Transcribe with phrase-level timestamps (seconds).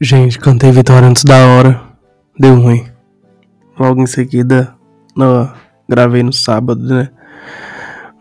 [0.00, 1.82] Gente, cantei vitória antes da hora.
[2.38, 2.86] Deu ruim.
[3.76, 4.72] Logo em seguida,
[5.16, 5.50] no,
[5.88, 7.10] gravei no sábado, né?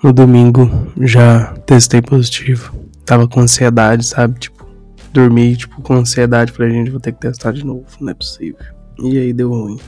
[0.03, 0.67] No domingo
[0.99, 2.73] já testei positivo.
[3.05, 4.39] Tava com ansiedade, sabe?
[4.39, 4.67] Tipo,
[5.13, 6.51] dormi, tipo, com ansiedade.
[6.51, 7.85] Falei, gente, vou ter que testar de novo.
[8.01, 8.57] Não é possível.
[8.99, 9.79] E aí deu ruim.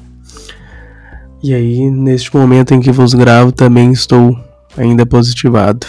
[1.41, 4.39] E aí, neste momento em que vos gravo, também estou
[4.77, 5.87] ainda positivado.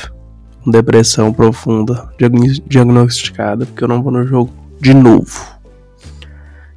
[0.65, 2.09] Com depressão profunda,
[2.67, 5.60] diagnosticada, porque eu não vou no jogo de novo.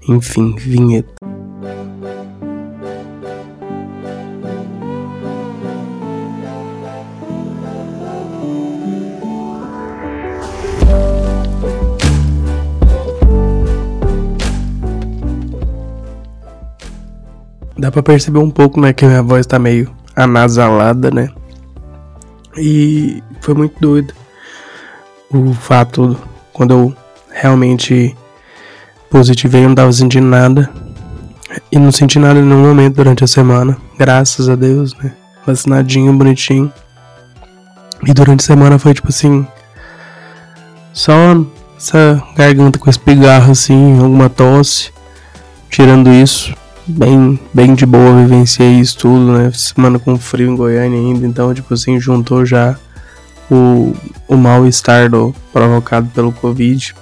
[0.08, 1.14] Enfim, vinheta.
[17.78, 21.30] Dá pra perceber um pouco, né, que minha voz tá meio anasalada, né?
[22.58, 24.14] E foi muito doido
[25.32, 26.18] o fato
[26.54, 26.96] quando eu
[27.32, 28.16] realmente
[29.14, 30.68] positivei, não tava sentindo nada.
[31.72, 33.78] E não senti nada em nenhum momento durante a semana.
[33.96, 35.14] Graças a Deus, né?
[35.46, 36.74] Vacinadinho, bonitinho.
[38.08, 39.46] E durante a semana foi tipo assim.
[40.92, 41.14] Só
[41.78, 44.92] essa garganta com esse pigarro assim, alguma tosse.
[45.70, 46.56] Tirando isso,
[46.88, 49.52] bem, bem de boa, vivenciei isso tudo, né?
[49.54, 52.76] Semana com frio em Goiânia ainda, então, tipo assim, juntou já
[53.50, 53.94] o,
[54.28, 55.10] o mal-estar
[55.52, 56.96] provocado pelo Covid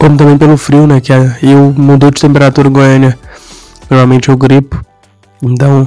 [0.00, 0.98] como também pelo frio, né?
[0.98, 3.18] Que eu mudou de temperatura em Goiânia.
[3.90, 4.82] Normalmente eu gripo.
[5.42, 5.86] Então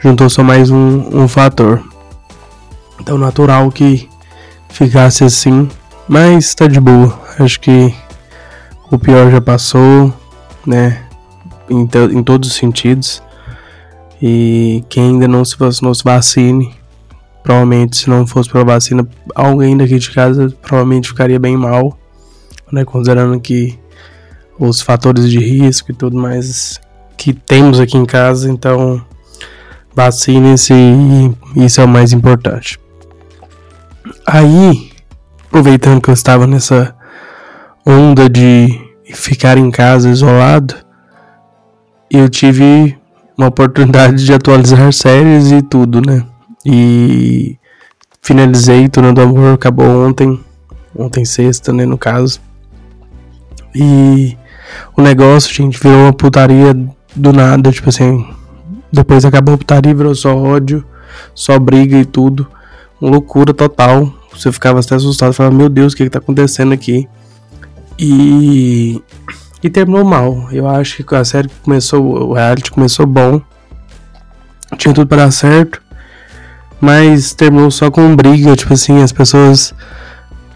[0.00, 1.82] juntou só mais um, um fator.
[3.00, 4.06] Então natural que
[4.68, 5.66] ficasse assim.
[6.06, 7.18] Mas tá de boa.
[7.38, 7.94] Acho que
[8.90, 10.12] o pior já passou,
[10.66, 11.04] né?
[11.70, 13.22] Em, em todos os sentidos.
[14.20, 16.74] E quem ainda não se vacinou, se vacine.
[17.42, 21.96] Provavelmente, se não fosse pela vacina, alguém daqui de casa provavelmente ficaria bem mal
[22.72, 23.78] né, considerando que
[24.58, 26.80] os fatores de risco e tudo mais
[27.16, 29.04] que temos aqui em casa, então
[29.94, 32.78] vacine-se e isso é o mais importante.
[34.26, 34.90] Aí,
[35.46, 36.94] aproveitando que eu estava nessa
[37.84, 38.78] onda de
[39.14, 40.74] ficar em casa isolado,
[42.10, 42.96] eu tive
[43.36, 46.24] uma oportunidade de atualizar séries e tudo, né?
[46.64, 47.58] E
[48.20, 50.38] finalizei Turno do Amor, acabou ontem,
[50.94, 52.40] ontem sexta, né, no caso.
[53.80, 54.36] E
[54.96, 56.74] o negócio, gente, virou uma putaria
[57.14, 58.26] do nada, tipo assim.
[58.92, 60.84] Depois acabou a putaria, virou só ódio,
[61.32, 62.48] só briga e tudo.
[63.00, 64.12] Uma loucura total.
[64.32, 67.08] Você ficava até assustado, falava, meu Deus, o que, que tá acontecendo aqui?
[67.96, 69.00] E.
[69.62, 70.48] E terminou mal.
[70.50, 72.30] Eu acho que a série começou.
[72.30, 73.40] O reality começou bom.
[74.76, 75.80] Tinha tudo para dar certo.
[76.80, 79.72] Mas terminou só com briga, tipo assim, as pessoas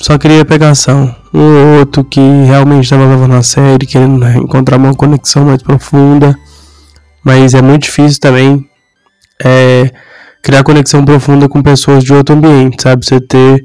[0.03, 1.15] só queria pegação.
[1.33, 6.37] Um outro que realmente estava levando a série, querendo né, encontrar uma conexão mais profunda.
[7.25, 8.69] Mas é muito difícil também
[9.43, 9.93] é,
[10.43, 13.07] criar conexão profunda com pessoas de outro ambiente, sabe?
[13.07, 13.65] Você ter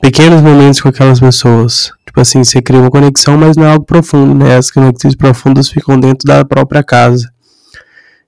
[0.00, 1.92] pequenos momentos com aquelas pessoas.
[2.06, 4.56] Tipo assim, você cria uma conexão, mas não é algo profundo, né?
[4.56, 7.30] As conexões profundas ficam dentro da própria casa.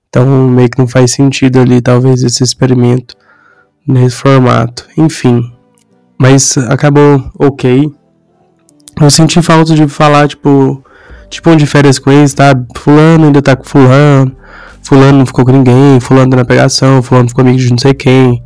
[0.09, 3.15] Então, meio que não faz sentido ali, talvez, esse experimento
[3.87, 4.85] nesse formato.
[4.95, 5.56] Enfim,
[6.17, 7.91] mas acabou ok.
[8.99, 10.83] Eu senti falta de falar, tipo,
[11.29, 12.53] tipo de férias com eles, tá?
[12.75, 14.35] Fulano ainda tá com fulano,
[14.81, 17.93] fulano não ficou com ninguém, fulano tá na pegação, fulano ficou amigo de não sei
[17.93, 18.43] quem.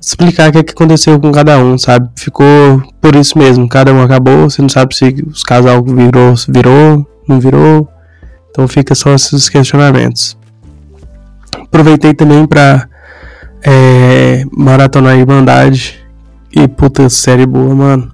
[0.00, 2.08] Explicar o que, é que aconteceu com cada um, sabe?
[2.16, 7.06] Ficou por isso mesmo, cada um acabou, você não sabe se os casal virou, virou,
[7.28, 7.88] não virou.
[8.50, 10.36] Então fica só esses questionamentos.
[11.54, 12.88] Aproveitei também pra
[13.62, 16.00] é, maratonar a Irmandade
[16.52, 18.10] e puta, série boa, mano.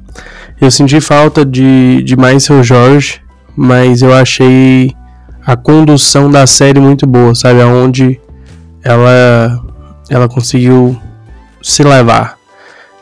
[0.60, 3.20] Eu senti falta de, de mais seu Jorge,
[3.56, 4.94] mas eu achei
[5.44, 7.60] a condução da série muito boa, sabe?
[7.62, 8.20] Aonde
[8.82, 9.62] ela,
[10.10, 10.98] ela conseguiu
[11.62, 12.36] se levar.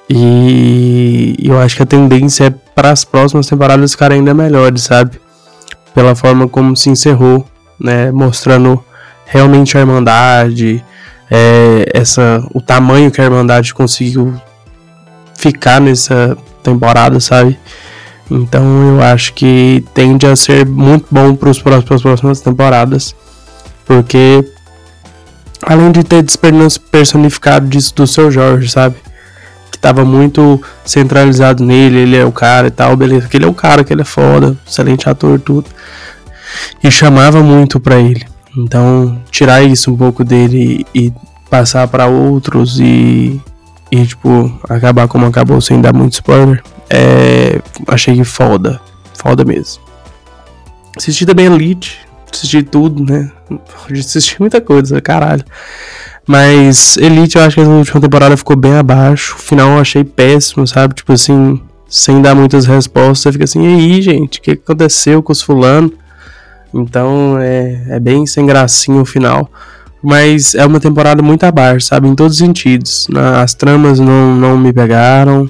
[0.08, 5.20] E eu acho que a tendência é para as próximas temporadas ficarem ainda melhores, sabe?
[5.94, 7.46] Pela forma como se encerrou,
[7.80, 8.10] né?
[8.10, 8.82] Mostrando
[9.26, 10.84] realmente a Irmandade,
[11.30, 14.34] é, essa, o tamanho que a Irmandade conseguiu
[15.44, 17.58] ficar nessa temporada, sabe?
[18.30, 23.14] Então eu acho que tende a ser muito bom para as próximas temporadas,
[23.84, 24.42] porque
[25.62, 26.24] além de ter
[26.90, 28.96] personificado disso do seu Jorge, sabe?
[29.70, 33.48] Que tava muito centralizado nele, ele é o cara e tal, beleza, que ele é
[33.48, 35.66] o cara, que ele é foda, excelente ator tudo.
[36.82, 38.24] E chamava muito para ele.
[38.56, 41.12] Então, tirar isso um pouco dele e
[41.50, 43.38] passar para outros e
[43.94, 46.60] e, tipo, acabar como acabou sem dar muito spoiler,
[46.90, 48.80] é, achei foda.
[49.14, 49.84] Foda mesmo.
[50.96, 52.00] Assisti também Elite,
[52.32, 53.30] assisti tudo, né?
[53.88, 55.44] Assisti muita coisa, caralho.
[56.26, 59.36] Mas Elite eu acho que a última temporada ficou bem abaixo.
[59.36, 60.94] O final eu achei péssimo, sabe?
[60.94, 63.18] Tipo assim, sem dar muitas respostas.
[63.20, 65.92] Você fica assim, e aí, gente, o que aconteceu com os fulano?
[66.72, 69.48] Então é, é bem sem gracinha o final.
[70.04, 72.06] Mas é uma temporada muito abaixo, sabe?
[72.06, 73.08] Em todos os sentidos.
[73.42, 75.46] As tramas não, não me pegaram.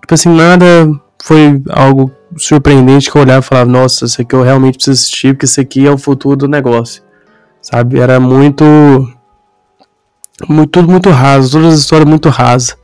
[0.00, 0.90] Tipo assim, nada
[1.22, 5.34] foi algo surpreendente que eu olhava e falava, nossa, isso aqui eu realmente preciso assistir,
[5.34, 7.02] porque isso aqui é o futuro do negócio.
[7.60, 8.00] Sabe?
[8.00, 8.64] Era muito.
[10.48, 12.78] muito tudo muito raso, todas as histórias muito rasas.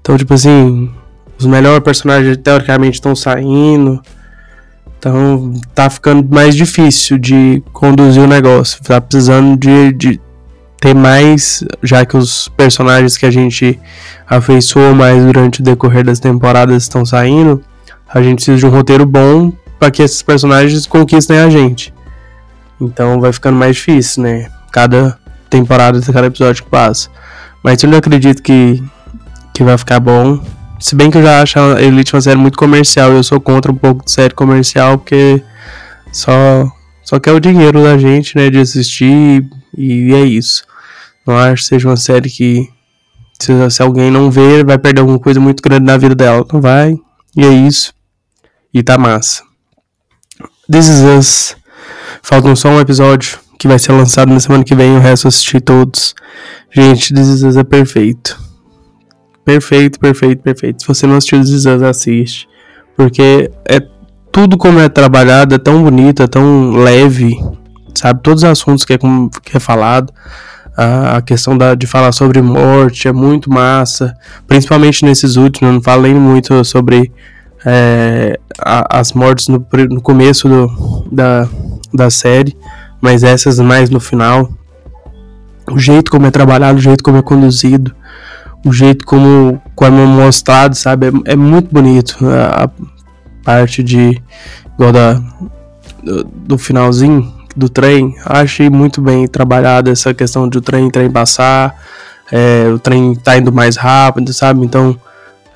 [0.00, 0.90] Então, tipo assim,
[1.38, 4.00] os melhores personagens teoricamente estão saindo.
[5.04, 8.82] Então tá ficando mais difícil de conduzir o negócio.
[8.82, 10.20] Tá precisando de, de
[10.80, 13.78] ter mais, já que os personagens que a gente
[14.26, 17.62] afeiçoou mais durante o decorrer das temporadas estão saindo,
[18.08, 21.92] a gente precisa de um roteiro bom para que esses personagens conquistem a gente.
[22.80, 24.48] Então vai ficando mais difícil, né?
[24.72, 25.18] Cada
[25.50, 27.10] temporada, cada episódio que passa.
[27.62, 28.82] Mas eu não acredito que,
[29.52, 30.42] que vai ficar bom.
[30.84, 33.72] Se bem que eu já acho a Elite uma série muito comercial, eu sou contra
[33.72, 35.42] um pouco de série comercial, porque
[36.12, 36.70] só,
[37.02, 40.62] só quer o dinheiro da gente, né, de assistir, e é isso.
[41.26, 42.68] Não acho que seja uma série que,
[43.40, 46.46] se, se alguém não ver, vai perder alguma coisa muito grande na vida dela.
[46.52, 46.94] Não vai,
[47.34, 47.94] e é isso.
[48.70, 49.42] E tá massa.
[50.70, 51.56] This is Us.
[52.22, 55.28] Faltam só um episódio que vai ser lançado na semana que vem, o resto eu
[55.30, 56.14] assisti todos.
[56.70, 58.43] Gente, This is Us é perfeito.
[59.44, 60.82] Perfeito, perfeito, perfeito.
[60.82, 62.48] Se você não assistiu This Us, assiste.
[62.96, 63.80] Porque é
[64.32, 67.36] tudo como é trabalhado, é tão bonito, é tão leve,
[67.94, 68.20] sabe?
[68.22, 70.12] Todos os assuntos que é, que é falado.
[70.76, 74.14] A, a questão da, de falar sobre morte é muito massa.
[74.48, 77.12] Principalmente nesses últimos, eu não falei muito sobre
[77.66, 81.48] é, a, as mortes no, no começo do, da,
[81.92, 82.56] da série.
[83.00, 84.48] Mas essas mais no final.
[85.70, 87.94] O jeito como é trabalhado, o jeito como é conduzido
[88.64, 91.06] o jeito como, como é mostrado, sabe?
[91.06, 92.70] É, é muito bonito a, a,
[93.44, 94.20] parte de.
[94.74, 95.20] igual da.
[96.02, 98.14] Do, do, finalzinho do trem.
[98.24, 101.74] Achei muito bem trabalhado essa questão de o trem, trem passar,
[102.32, 104.64] é, o trem tá indo mais rápido, sabe?
[104.64, 104.98] Então.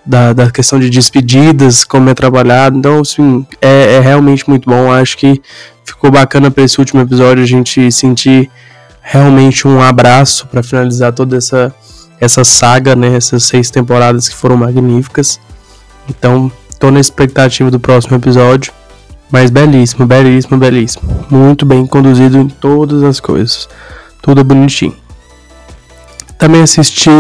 [0.07, 2.79] Da, da questão de despedidas, como é trabalhado.
[2.79, 4.91] Então, assim, é, é realmente muito bom.
[4.91, 5.43] Acho que
[5.85, 8.51] ficou bacana para esse último episódio a gente sentir
[9.03, 11.75] realmente um abraço para finalizar toda essa
[12.21, 13.17] essa saga, né?
[13.17, 15.41] Essas seis temporadas que foram magníficas.
[16.09, 18.73] Então, tô na expectativa do próximo episódio.
[19.31, 21.27] Mas belíssimo, belíssimo, belíssimo.
[21.31, 23.69] Muito bem conduzido em todas as coisas.
[24.23, 24.97] Tudo bonitinho.
[26.39, 27.11] Também assisti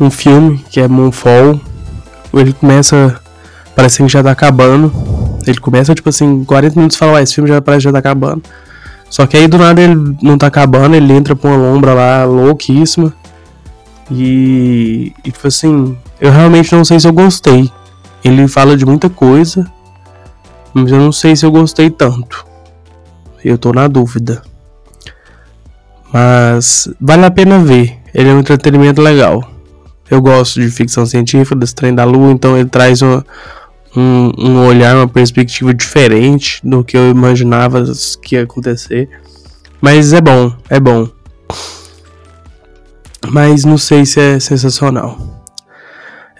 [0.00, 1.60] um filme que é Moonfall.
[2.32, 3.20] Ele começa.
[3.76, 4.92] Parece que já tá acabando.
[5.46, 8.42] Ele começa, tipo assim, 40 minutos fala, esse filme já parece que já tá acabando.
[9.10, 12.24] Só que aí do nada ele não tá acabando, ele entra pra uma lombra lá
[12.24, 13.12] louquíssima.
[14.10, 17.70] E, e tipo assim, eu realmente não sei se eu gostei.
[18.22, 19.70] Ele fala de muita coisa,
[20.72, 22.46] mas eu não sei se eu gostei tanto.
[23.44, 24.42] Eu tô na dúvida.
[26.12, 27.98] Mas vale a pena ver.
[28.14, 29.42] Ele é um entretenimento legal.
[30.10, 33.24] Eu gosto de ficção científica, desse trem da lua, então ele traz uma,
[33.96, 37.82] um, um olhar, uma perspectiva diferente do que eu imaginava
[38.22, 39.08] que ia acontecer.
[39.80, 41.08] Mas é bom, é bom
[43.30, 45.18] mas não sei se é sensacional.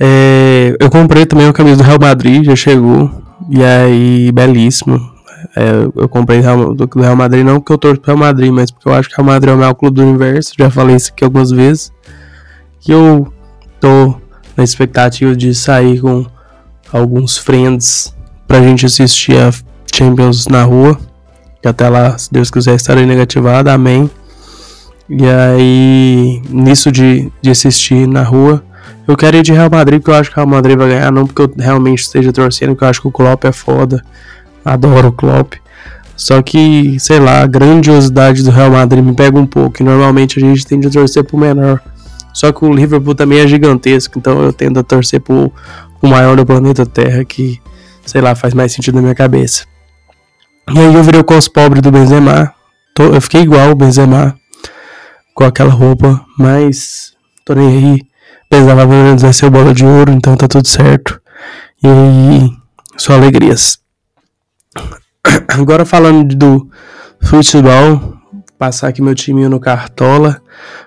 [0.00, 3.11] É, eu comprei também a camisa do Real Madrid, já chegou,
[3.49, 5.12] e aí, belíssimo.
[5.57, 8.88] É, eu comprei do Real Madrid não porque eu torço pro Real Madrid, mas porque
[8.88, 11.12] eu acho que o Real Madrid é o maior clube do universo, já falei isso
[11.12, 11.93] aqui algumas vezes.
[12.87, 13.33] E eu
[13.81, 14.14] tô
[14.57, 16.26] na expectativa de sair com
[16.93, 18.14] alguns friends
[18.47, 19.50] pra gente assistir a
[19.95, 20.99] Champions na rua.
[21.62, 24.11] Que até lá, se Deus quiser, estarei negativado, amém.
[25.08, 28.64] E aí, nisso de, de assistir na rua,
[29.06, 31.12] eu quero ir de Real Madrid porque eu acho que o Real Madrid vai ganhar,
[31.12, 34.02] não porque eu realmente esteja torcendo, porque eu acho que o Klopp é foda.
[34.64, 35.54] Adoro o Klopp.
[36.16, 39.82] Só que, sei lá, a grandiosidade do Real Madrid me pega um pouco.
[39.82, 41.80] E normalmente a gente tende a torcer pro menor.
[42.32, 45.52] Só que o Liverpool também é gigantesco, então eu tendo a torcer pro
[46.02, 47.61] o maior do planeta Terra, que,
[48.04, 49.64] sei lá, faz mais sentido na minha cabeça.
[50.73, 52.52] E aí eu virei o cos pobre do Benzema.
[52.99, 54.34] Eu fiquei igual o Benzema
[55.35, 57.12] com aquela roupa, mas
[57.45, 58.03] tô nem aí.
[58.49, 61.21] Pesava menos vai ser o bola de ouro, então tá tudo certo.
[61.83, 62.50] E aí,
[62.97, 63.79] só alegrias.
[65.49, 66.71] Agora falando do
[67.21, 68.14] futebol,
[68.59, 70.41] passar aqui meu time no Cartola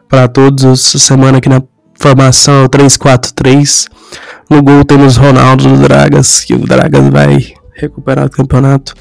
[0.07, 0.63] para todos.
[0.63, 1.61] Essa semana aqui na
[1.99, 3.87] formação 3-4-3.
[4.49, 8.93] No gol temos Ronaldo do Dragas, que o Dragas vai recuperar o campeonato.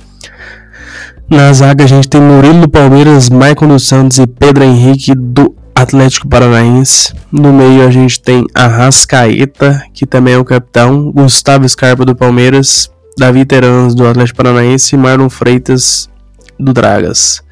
[1.28, 5.56] Na zaga a gente tem Murilo do Palmeiras, Maicon dos Santos e Pedro Henrique do
[5.74, 7.12] Atlético Paranaense.
[7.32, 12.88] No meio a gente tem Arrascaeta, que também é o capitão, Gustavo Scarpa do Palmeiras,
[13.18, 16.08] Davi Terans do Atlético Paranaense e Marlon Freitas
[16.60, 17.42] do Dragas.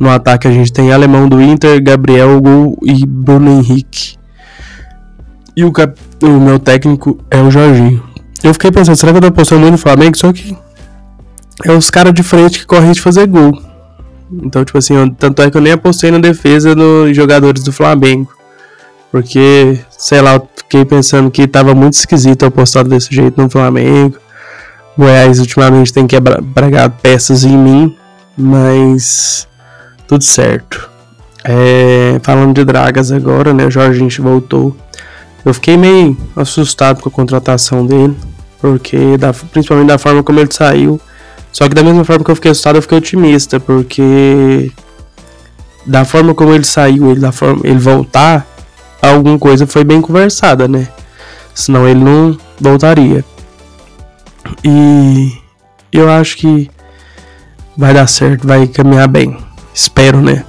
[0.00, 4.16] No ataque a gente tem Alemão do Inter, Gabriel Gol e Bruno Henrique.
[5.54, 5.94] E o, cap...
[6.22, 8.02] o meu técnico é o Jorginho.
[8.42, 10.16] Eu fiquei pensando, será que eu tô apostando no Flamengo?
[10.16, 10.56] Só que
[11.64, 13.60] é os caras de frente que correm de fazer gol.
[14.30, 17.72] Então, tipo assim, eu, tanto é que eu nem apostei na defesa dos jogadores do
[17.72, 18.32] Flamengo.
[19.10, 24.16] Porque, sei lá, eu fiquei pensando que tava muito esquisito apostar desse jeito no Flamengo.
[24.96, 27.96] Goiás ultimamente tem quebrado peças em mim,
[28.36, 29.48] mas
[30.06, 30.90] tudo certo.
[31.44, 33.64] É, falando de Dragas agora, né?
[33.64, 34.76] O Jorginho voltou.
[35.44, 38.14] Eu fiquei meio assustado com a contratação dele,
[38.60, 41.00] porque da, principalmente da forma como ele saiu.
[41.58, 44.70] Só que da mesma forma que eu fiquei assustado, eu fiquei otimista, porque
[45.84, 48.46] da forma como ele saiu, ele, da forma, ele voltar,
[49.02, 50.86] alguma coisa foi bem conversada, né?
[51.52, 53.24] Senão ele não voltaria.
[54.62, 55.32] E
[55.90, 56.70] eu acho que
[57.76, 59.36] vai dar certo, vai caminhar bem.
[59.74, 60.44] Espero, né?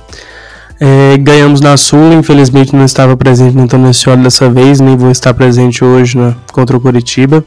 [0.79, 5.33] É, ganhamos na Sul, infelizmente não estava presente no Tonicioli dessa vez, nem vou estar
[5.33, 7.43] presente hoje né, contra o Curitiba.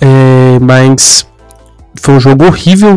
[0.00, 1.24] É, mas
[2.00, 2.96] foi um jogo horrível,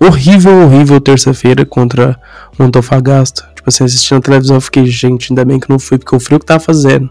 [0.00, 2.18] horrível, horrível terça-feira contra
[2.58, 3.48] o Antofagasta.
[3.54, 6.20] Tipo assim, assistindo a televisão eu fiquei, gente, ainda bem que não fui, porque o
[6.20, 7.10] frio que tava fazendo.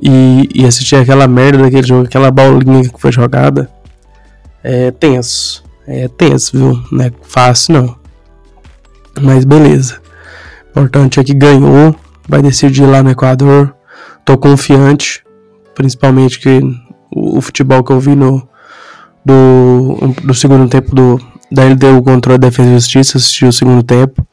[0.00, 3.68] E, e assistir aquela merda daquele jogo, aquela bolinha que foi jogada.
[4.62, 5.64] É tenso.
[5.86, 6.82] É tenso, viu?
[6.90, 7.96] Não é fácil, não.
[9.20, 10.00] Mas beleza.
[10.70, 11.94] Importante é que ganhou.
[12.28, 13.74] Vai decidir lá no Equador.
[14.24, 15.22] Tô confiante.
[15.74, 16.60] Principalmente que
[17.10, 18.48] o, o futebol que eu vi no,
[19.24, 23.82] do, do segundo tempo do, da LDU contra a Defesa e Justiça, assisti o segundo
[23.82, 24.26] tempo.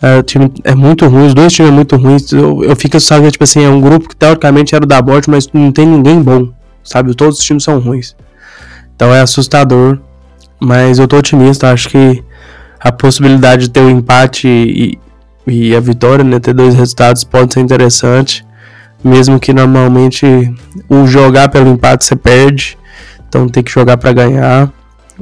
[0.00, 2.32] É, o time é muito ruim, os dois times são muito ruins.
[2.32, 5.28] Eu, eu fico assustado que, tipo assim, é um grupo que teoricamente era da morte,
[5.28, 6.48] mas não tem ninguém bom,
[6.84, 7.14] sabe?
[7.14, 8.14] Todos os times são ruins.
[8.94, 9.98] Então é assustador,
[10.60, 11.72] mas eu tô otimista.
[11.72, 12.22] Acho que
[12.80, 14.98] a possibilidade de ter o um empate e,
[15.46, 16.38] e a vitória, né?
[16.38, 18.46] Ter dois resultados pode ser interessante.
[19.02, 20.26] Mesmo que normalmente
[20.88, 22.78] o jogar pelo empate você perde.
[23.28, 24.72] Então tem que jogar para ganhar.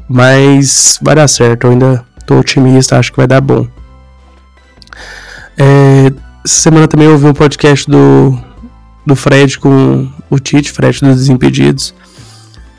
[0.09, 3.67] Mas vai dar certo, eu ainda tô otimista, acho que vai dar bom.
[5.57, 6.13] É,
[6.45, 8.39] essa semana também ouvi um podcast do,
[9.07, 11.95] do Fred com o Tite, Fred dos Desimpedidos.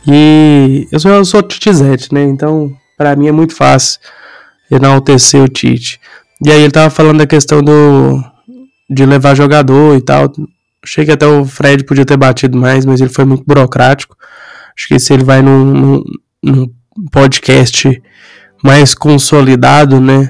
[0.05, 2.23] E eu sou, eu sou Titizete, né?
[2.23, 3.99] Então, para mim é muito fácil
[4.69, 5.99] enaltecer o Tite.
[6.45, 8.23] E aí ele tava falando da questão do
[8.89, 10.31] de levar jogador e tal.
[10.83, 14.15] Achei que até o Fred podia ter batido mais, mas ele foi muito burocrático.
[14.77, 16.03] Acho que se ele vai num, num,
[16.43, 16.67] num
[17.11, 17.99] podcast
[18.63, 20.29] mais consolidado, né?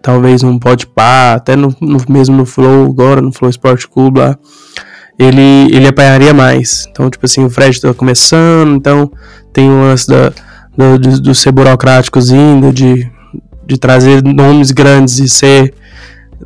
[0.00, 4.38] Talvez um podpar, até no, no, mesmo no Flow agora, no Flow Sport Clube lá,
[5.18, 6.86] ele, ele apanharia mais.
[6.90, 9.12] Então, tipo assim, o Fred tá começando, então
[9.52, 10.32] tem o lance da,
[10.76, 13.08] do, do, do ser burocráticozinho, de,
[13.66, 15.74] de trazer nomes grandes e ser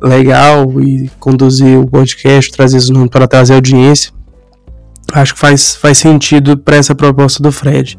[0.01, 4.16] legal e conduzir o podcast, trazer nomes para trazer audiência
[5.19, 7.97] acho que faz, faz sentido para essa proposta do Fred.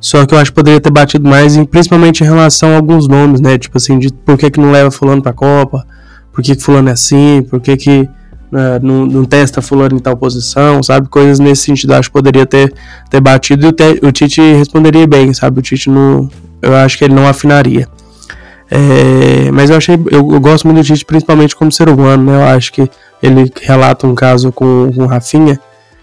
[0.00, 3.40] Só que eu acho que poderia ter batido mais, principalmente em relação a alguns nomes,
[3.40, 3.56] né?
[3.56, 5.86] Tipo assim, de por que, que não leva fulano pra Copa,
[6.32, 8.08] por que, que fulano é assim, por que, que
[8.50, 11.08] né, não, não, testa fulano em tal posição, sabe?
[11.08, 12.74] Coisas nesse sentido, acho que poderia ter,
[13.08, 15.60] ter batido e o, te, o Tite responderia bem, sabe?
[15.60, 16.28] O Tite não.
[16.60, 17.88] Eu acho que ele não afinaria.
[18.70, 19.94] É, mas eu achei.
[19.94, 22.36] Eu, eu, gosto muito do Tite, principalmente como ser humano, né?
[22.36, 22.90] Eu acho que
[23.22, 25.60] ele relata um caso com, com o Rafinha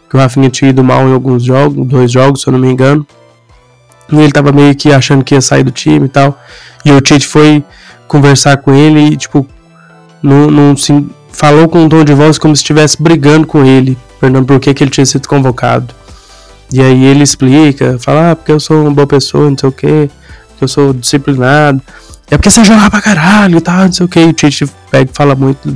[0.10, 2.70] que o Rafinha tinha ido mal em alguns jogos, dois jogos, se eu não me
[2.70, 3.06] engano.
[4.12, 6.38] E ele tava meio que achando que ia sair do time e tal.
[6.84, 7.63] E o Tite foi
[8.08, 9.46] conversar com ele e, tipo,
[10.24, 13.98] não, não se, falou com um tom de voz como se estivesse brigando com ele,
[14.20, 15.94] perguntando por que, ele tinha sido convocado.
[16.72, 19.72] E aí ele explica, fala, ah, porque eu sou uma boa pessoa, não sei o
[19.72, 20.10] que,
[20.50, 21.82] porque eu sou disciplinado.
[22.32, 24.20] É porque você joga pra caralho e tal, não sei o que.
[24.20, 25.75] E o Tite pega e fala muito.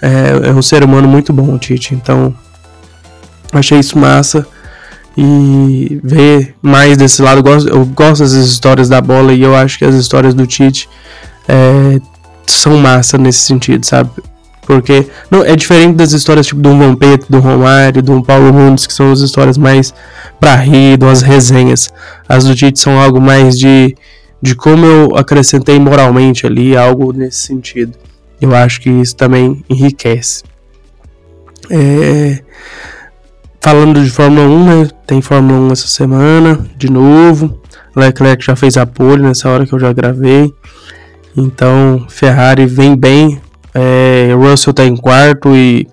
[0.00, 1.94] É, é um ser humano muito bom, o Tite.
[1.94, 2.34] Então,
[3.54, 4.46] Achei isso massa.
[5.16, 7.38] E ver mais desse lado.
[7.38, 10.46] Eu gosto, eu gosto das histórias da bola e eu acho que as histórias do
[10.46, 10.88] Tite
[11.48, 12.00] é,
[12.46, 14.10] são massa nesse sentido, sabe?
[14.66, 18.92] Porque não é diferente das histórias tipo do Vampeta, do Romário, do Paulo Nunes, que
[18.92, 19.94] são as histórias mais
[20.40, 21.92] pra rir, das resenhas.
[22.28, 23.96] As do Tite são algo mais de,
[24.40, 27.92] de como eu acrescentei moralmente ali, algo nesse sentido.
[28.40, 30.42] Eu acho que isso também enriquece.
[31.70, 32.42] É,
[33.64, 34.88] Falando de Fórmula 1, né?
[35.06, 37.62] Tem Fórmula 1 essa semana, de novo.
[37.96, 40.52] Leclerc já fez a pole nessa hora que eu já gravei.
[41.34, 43.40] Então, Ferrari vem bem.
[43.72, 45.88] É, Russell está em quarto e,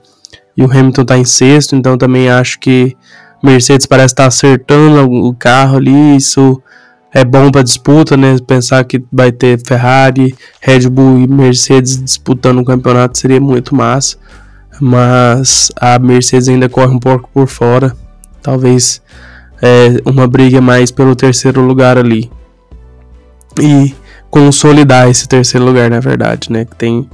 [0.58, 1.74] e o Hamilton está em sexto.
[1.74, 2.94] Então, também acho que
[3.42, 6.18] Mercedes parece estar tá acertando o carro ali.
[6.18, 6.62] Isso
[7.14, 8.36] é bom para disputa, né?
[8.46, 14.18] Pensar que vai ter Ferrari, Red Bull e Mercedes disputando o campeonato seria muito massa.
[14.82, 17.96] Mas a Mercedes ainda corre um pouco por fora.
[18.42, 19.00] Talvez
[19.62, 22.32] é, uma briga mais pelo terceiro lugar ali.
[23.62, 23.94] E
[24.32, 26.66] consolidar esse terceiro lugar, na verdade, né?
[26.78, 27.08] Tem,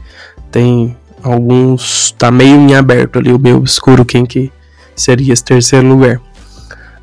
[0.49, 2.15] tem alguns.
[2.17, 4.49] Tá meio em aberto ali, o meio escuro quem que
[4.95, 6.21] seria esse terceiro lugar.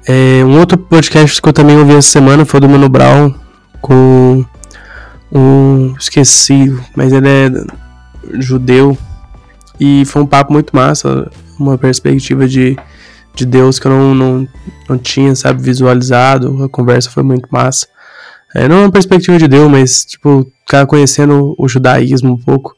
[0.07, 3.35] É, um outro podcast que eu também ouvi essa semana foi do Mano Brown
[3.83, 4.45] com
[5.31, 5.95] um.
[5.99, 7.51] Esqueci, mas ele é
[8.41, 8.97] judeu.
[9.79, 12.77] E foi um papo muito massa, uma perspectiva de,
[13.35, 14.49] de Deus que eu não, não,
[14.89, 16.63] não tinha, sabe, visualizado.
[16.65, 17.87] A conversa foi muito massa.
[18.55, 22.75] É, não é uma perspectiva de Deus, mas, tipo, ficar conhecendo o judaísmo um pouco.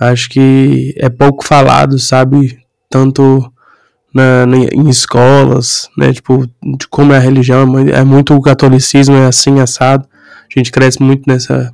[0.00, 2.58] Acho que é pouco falado, sabe?
[2.90, 3.48] Tanto
[4.12, 6.12] na, na, em escolas, né?
[6.12, 10.06] Tipo, de como é a religião, é muito o catolicismo, é assim, assado.
[10.54, 11.72] A gente cresce muito nessa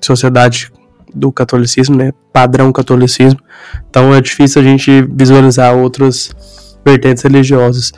[0.00, 0.72] sociedade
[1.14, 2.12] do catolicismo, né?
[2.32, 3.40] Padrão catolicismo.
[3.88, 6.30] Então é difícil a gente visualizar outras
[6.84, 7.92] vertentes religiosas.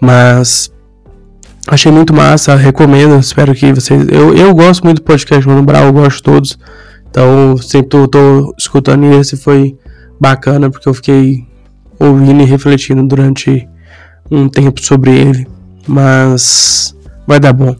[0.00, 0.70] Mas
[1.68, 4.06] Achei muito massa, recomendo, espero que vocês.
[4.08, 6.58] Eu, eu gosto muito do podcast Mano Brau, eu gosto de todos.
[7.10, 9.76] Então, sempre tô, tô escutando e esse foi
[10.20, 11.44] bacana, porque eu fiquei
[11.98, 13.68] ouvindo e refletindo durante
[14.30, 15.48] um tempo sobre ele.
[15.88, 16.94] Mas
[17.26, 17.74] vai dar bom.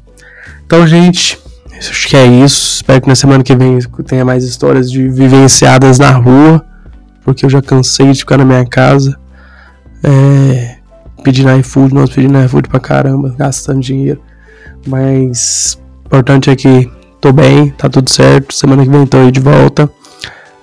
[0.67, 1.39] Então, gente,
[1.79, 2.77] acho que é isso.
[2.77, 6.65] Espero que na semana que vem tenha mais histórias de vivenciadas na rua,
[7.25, 9.19] porque eu já cansei de ficar na minha casa.
[10.03, 10.77] É
[11.27, 14.23] pedindo iFood, nós pedindo iFood pra caramba, gastando dinheiro.
[14.87, 16.89] Mas o importante é que
[17.21, 18.55] tô bem, tá tudo certo.
[18.55, 19.91] Semana que vem tô aí de volta.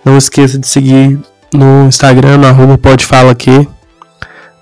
[0.05, 1.19] Não esqueça de seguir
[1.53, 3.67] no Instagram, no arroba pode fala que.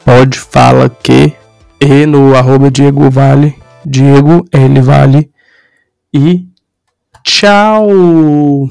[0.04, 1.34] Pode fala que.
[1.80, 3.54] E no arroba Diego Vale.
[3.86, 5.30] Diego L Vale.
[6.14, 6.46] E
[7.24, 8.70] tchau!